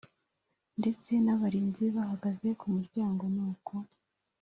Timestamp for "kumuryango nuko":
2.59-3.73